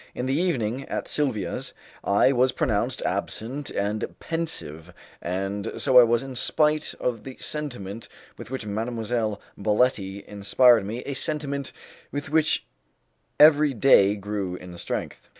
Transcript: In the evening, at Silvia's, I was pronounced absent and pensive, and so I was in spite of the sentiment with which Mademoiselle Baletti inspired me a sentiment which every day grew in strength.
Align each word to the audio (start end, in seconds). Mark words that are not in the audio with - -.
In 0.15 0.25
the 0.25 0.33
evening, 0.33 0.85
at 0.85 1.07
Silvia's, 1.07 1.75
I 2.03 2.31
was 2.31 2.51
pronounced 2.51 3.03
absent 3.03 3.69
and 3.69 4.17
pensive, 4.19 4.91
and 5.21 5.73
so 5.79 5.99
I 5.99 6.03
was 6.03 6.23
in 6.23 6.33
spite 6.33 6.95
of 6.99 7.23
the 7.23 7.37
sentiment 7.39 8.07
with 8.35 8.49
which 8.49 8.65
Mademoiselle 8.65 9.39
Baletti 9.59 10.25
inspired 10.27 10.87
me 10.87 11.01
a 11.01 11.13
sentiment 11.13 11.71
which 12.09 12.65
every 13.39 13.75
day 13.75 14.15
grew 14.15 14.55
in 14.55 14.75
strength. 14.79 15.29